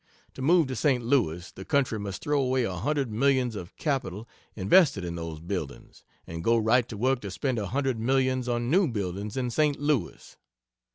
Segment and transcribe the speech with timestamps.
[0.33, 1.03] To move to St.
[1.05, 6.03] Louis, the country must throw away a hundred millions of capital invested in those buildings,
[6.25, 9.79] and go right to work to spend a hundred millions on new buildings in St.
[9.79, 10.37] Louis.